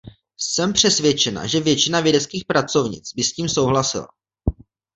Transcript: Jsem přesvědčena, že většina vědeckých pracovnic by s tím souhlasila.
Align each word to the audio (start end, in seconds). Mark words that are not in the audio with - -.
Jsem 0.39 0.73
přesvědčena, 0.73 1.47
že 1.47 1.59
většina 1.59 1.99
vědeckých 1.99 2.45
pracovnic 2.45 3.13
by 3.15 3.23
s 3.23 3.33
tím 3.33 3.49
souhlasila. 3.49 4.07